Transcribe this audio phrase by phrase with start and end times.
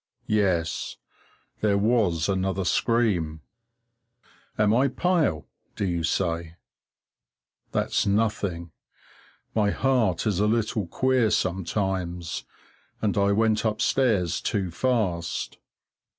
[0.25, 0.97] Yes,
[1.59, 3.41] there was another scream.
[4.57, 6.55] Am I pale, do you say?
[7.71, 8.71] That's nothing.
[9.53, 12.45] My heart is a little queer sometimes,
[12.99, 15.59] and I went upstairs too fast.